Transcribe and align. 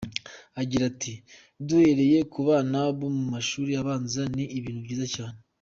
Agira 0.61 0.83
ati 0.91 1.13
“Duhereye 1.67 2.19
ku 2.31 2.39
bana 2.47 2.79
bo 2.97 3.07
mu 3.17 3.23
mashuri 3.33 3.71
abanza, 3.81 4.21
ni 4.35 4.45
ibintu 4.57 4.81
byiza 4.87 5.07
cyane. 5.15 5.37